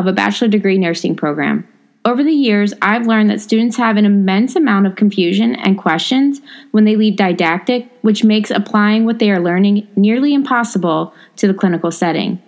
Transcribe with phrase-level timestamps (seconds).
[0.00, 1.68] of a bachelor degree nursing program.
[2.06, 6.40] Over the years, I've learned that students have an immense amount of confusion and questions
[6.70, 11.52] when they leave didactic, which makes applying what they are learning nearly impossible to the
[11.52, 12.42] clinical setting.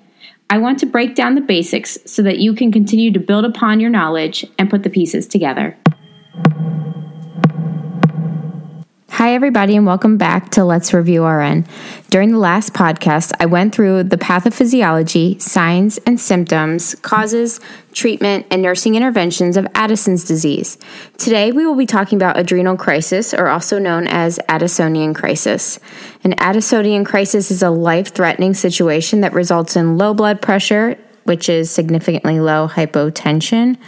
[0.48, 3.79] I want to break down the basics so that you can continue to build upon
[3.79, 5.77] your knowledge and put the pieces together.
[9.23, 11.65] Hi, everybody, and welcome back to Let's Review RN.
[12.10, 17.60] During the last podcast, I went through the pathophysiology, signs and symptoms, causes,
[17.92, 20.76] treatment, and nursing interventions of Addison's disease.
[21.18, 25.79] Today, we will be talking about adrenal crisis, or also known as Addisonian crisis.
[26.24, 31.48] An Addisonian crisis is a life threatening situation that results in low blood pressure, which
[31.48, 33.79] is significantly low hypotension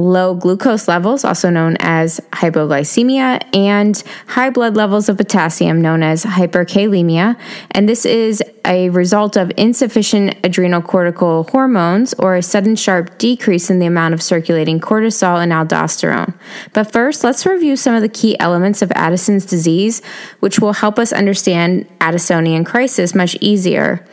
[0.00, 6.24] low glucose levels, also known as hypoglycemia, and high blood levels of potassium, known as
[6.24, 7.38] hyperkalemia.
[7.72, 13.70] And this is a result of insufficient adrenal cortical hormones or a sudden sharp decrease
[13.70, 16.34] in the amount of circulating cortisol and aldosterone.
[16.72, 20.02] But first, let's review some of the key elements of Addison's disease,
[20.40, 24.04] which will help us understand Addisonian crisis much easier.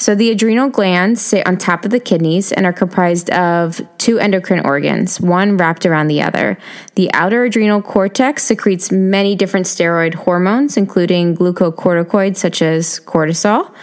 [0.00, 4.18] So the adrenal glands sit on top of the kidneys and are comprised of two
[4.18, 6.56] endocrine organs, one wrapped around the other.
[6.94, 13.74] The outer adrenal cortex secretes many different steroid hormones, including glucocorticoids such as cortisol,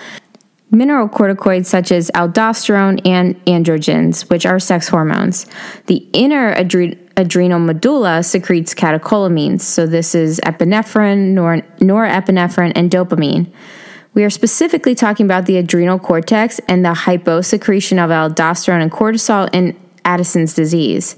[0.74, 5.46] mineralocorticoids such as aldosterone and androgens, which are sex hormones.
[5.86, 9.62] The inner adrenal adrenal medulla secretes catecholamines.
[9.62, 13.52] So this is epinephrine, nor- norepinephrine, and dopamine.
[14.18, 19.48] We are specifically talking about the adrenal cortex and the hyposecretion of aldosterone and cortisol
[19.54, 21.18] in Addison's disease.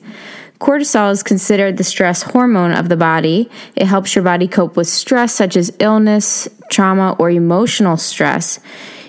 [0.60, 3.50] Cortisol is considered the stress hormone of the body.
[3.78, 8.60] It helps your body cope with stress such as illness, trauma, or emotional stress.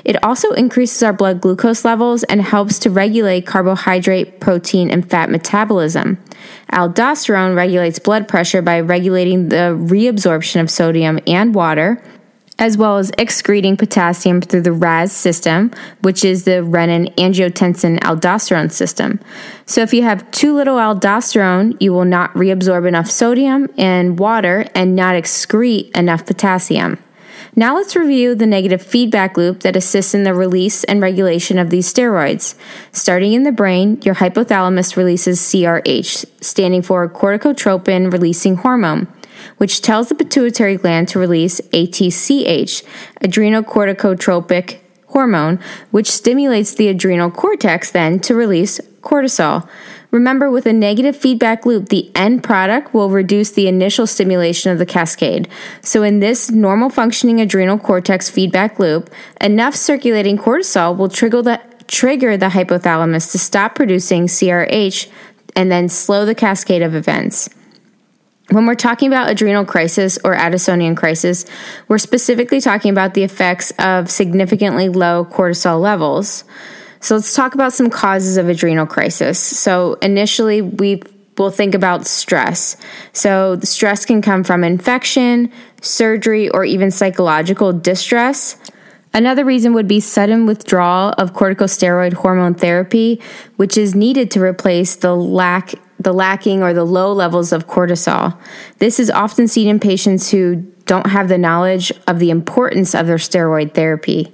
[0.04, 5.30] It also increases our blood glucose levels and helps to regulate carbohydrate, protein, and fat
[5.30, 6.18] metabolism.
[6.72, 12.00] Aldosterone regulates blood pressure by regulating the reabsorption of sodium and water,
[12.60, 15.72] as well as excreting potassium through the RAS system,
[16.02, 19.18] which is the renin angiotensin aldosterone system.
[19.64, 24.66] So, if you have too little aldosterone, you will not reabsorb enough sodium and water
[24.74, 26.98] and not excrete enough potassium.
[27.56, 31.70] Now, let's review the negative feedback loop that assists in the release and regulation of
[31.70, 32.54] these steroids.
[32.92, 39.08] Starting in the brain, your hypothalamus releases CRH, standing for corticotropin releasing hormone
[39.56, 42.82] which tells the pituitary gland to release ATCH,
[43.20, 45.58] adrenocorticotropic hormone,
[45.90, 49.68] which stimulates the adrenal cortex then to release cortisol.
[50.10, 54.78] Remember, with a negative feedback loop, the end product will reduce the initial stimulation of
[54.78, 55.48] the cascade.
[55.82, 61.60] So, in this normal functioning adrenal cortex feedback loop, enough circulating cortisol will trigger the,
[61.86, 65.08] trigger the hypothalamus to stop producing CRH
[65.54, 67.48] and then slow the cascade of events.
[68.50, 71.46] When we're talking about adrenal crisis or Addisonian crisis,
[71.86, 76.42] we're specifically talking about the effects of significantly low cortisol levels.
[77.00, 79.38] So let's talk about some causes of adrenal crisis.
[79.38, 81.02] So initially, we
[81.38, 82.76] will think about stress.
[83.12, 88.56] So the stress can come from infection, surgery, or even psychological distress.
[89.14, 93.20] Another reason would be sudden withdrawal of corticosteroid hormone therapy,
[93.56, 98.36] which is needed to replace the lack the lacking or the low levels of cortisol.
[98.78, 100.56] This is often seen in patients who
[100.86, 104.32] don't have the knowledge of the importance of their steroid therapy.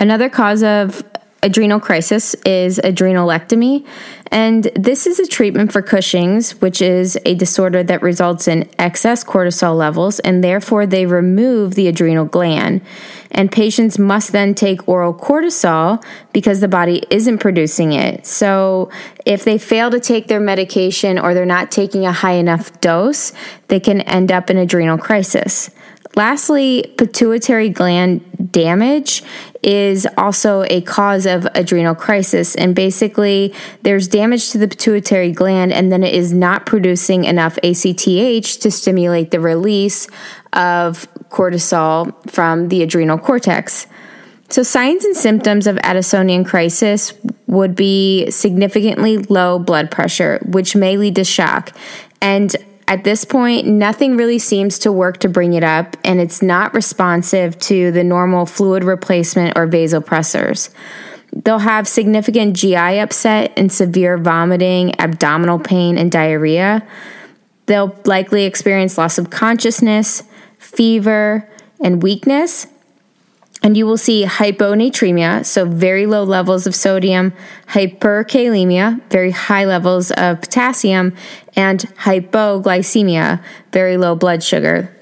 [0.00, 1.04] Another cause of
[1.42, 3.86] adrenal crisis is adrenalectomy,
[4.32, 9.22] and this is a treatment for Cushing's, which is a disorder that results in excess
[9.22, 12.80] cortisol levels, and therefore they remove the adrenal gland.
[13.36, 16.02] And patients must then take oral cortisol
[16.32, 18.26] because the body isn't producing it.
[18.26, 18.90] So,
[19.24, 23.32] if they fail to take their medication or they're not taking a high enough dose,
[23.68, 25.70] they can end up in adrenal crisis.
[26.16, 29.22] Lastly, pituitary gland damage
[29.62, 32.54] is also a cause of adrenal crisis.
[32.54, 33.52] And basically,
[33.82, 38.70] there's damage to the pituitary gland, and then it is not producing enough ACTH to
[38.70, 40.08] stimulate the release
[40.54, 43.86] of cortisol from the adrenal cortex.
[44.48, 47.12] So, signs and symptoms of Addisonian crisis
[47.46, 51.76] would be significantly low blood pressure, which may lead to shock.
[52.20, 52.54] And
[52.88, 56.74] at this point, nothing really seems to work to bring it up, and it's not
[56.74, 60.72] responsive to the normal fluid replacement or vasopressors.
[61.32, 66.86] They'll have significant GI upset and severe vomiting, abdominal pain, and diarrhea.
[67.66, 70.22] They'll likely experience loss of consciousness,
[70.58, 71.48] fever,
[71.80, 72.66] and weakness.
[73.62, 77.32] And you will see hyponatremia, so very low levels of sodium,
[77.68, 81.14] hyperkalemia, very high levels of potassium,
[81.56, 83.42] and hypoglycemia,
[83.72, 84.92] very low blood sugar.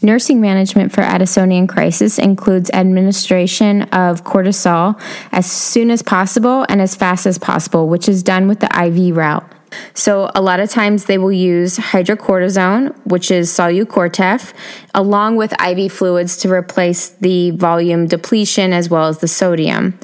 [0.00, 5.00] Nursing management for Addisonian crisis includes administration of cortisol
[5.32, 9.16] as soon as possible and as fast as possible, which is done with the IV
[9.16, 9.52] route.
[9.94, 14.52] So, a lot of times they will use hydrocortisone, which is Solu-Cortef,
[14.94, 19.98] along with IV fluids to replace the volume depletion as well as the sodium.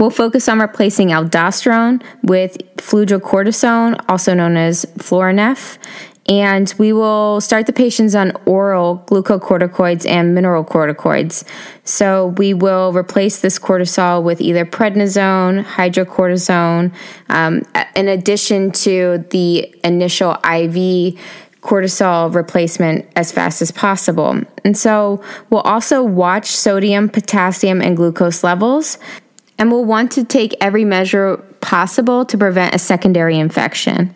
[0.00, 5.76] We'll focus on replacing aldosterone with fludrocortisone, also known as Florinef,
[6.30, 11.44] and we will start the patients on oral glucocorticoids and mineral corticoids.
[11.82, 16.94] So we will replace this cortisol with either prednisone, hydrocortisone,
[17.28, 17.62] um,
[17.96, 21.18] in addition to the initial IV
[21.62, 24.40] cortisol replacement as fast as possible.
[24.64, 28.98] And so we'll also watch sodium, potassium, and glucose levels.
[29.58, 34.14] And we'll want to take every measure possible to prevent a secondary infection.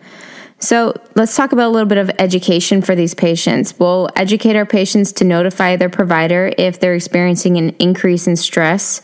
[0.58, 3.78] So let's talk about a little bit of education for these patients.
[3.78, 9.02] We'll educate our patients to notify their provider if they're experiencing an increase in stress.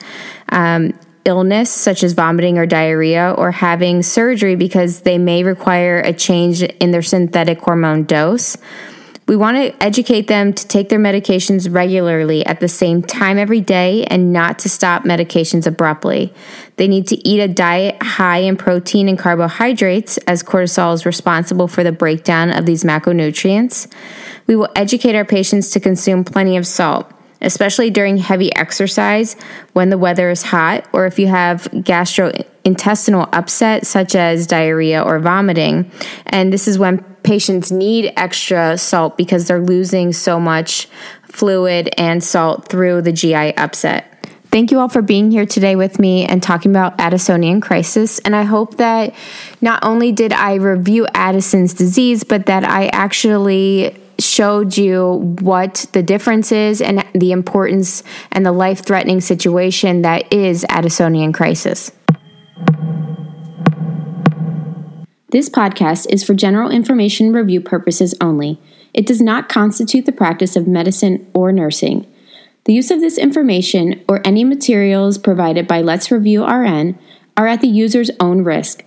[0.48, 0.94] Um,
[1.24, 6.62] illness such as vomiting or diarrhea or having surgery because they may require a change
[6.62, 8.56] in their synthetic hormone dose.
[9.30, 13.60] We want to educate them to take their medications regularly at the same time every
[13.60, 16.34] day and not to stop medications abruptly.
[16.78, 21.68] They need to eat a diet high in protein and carbohydrates, as cortisol is responsible
[21.68, 23.86] for the breakdown of these macronutrients.
[24.48, 27.08] We will educate our patients to consume plenty of salt
[27.42, 29.34] especially during heavy exercise
[29.72, 35.18] when the weather is hot, or if you have gastrointestinal upset, such as diarrhea or
[35.18, 35.90] vomiting.
[36.26, 40.88] And this is when patients need extra salt because they're losing so much
[41.22, 44.26] fluid and salt through the GI upset.
[44.46, 48.18] Thank you all for being here today with me and talking about Addisonian crisis.
[48.18, 49.14] And I hope that
[49.60, 56.02] not only did I review Addison's disease, but that I actually showed you what the
[56.02, 58.02] difference is and the importance
[58.32, 61.92] and the life threatening situation that is Addisonian crisis.
[65.30, 68.60] This podcast is for general information review purposes only.
[68.92, 72.04] It does not constitute the practice of medicine or nursing.
[72.64, 76.98] The use of this information or any materials provided by Let's Review RN
[77.36, 78.82] are at the user's own risk.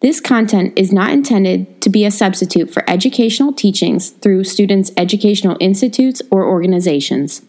[0.00, 5.56] This content is not intended to be a substitute for educational teachings through students' educational
[5.60, 7.40] institutes or organizations.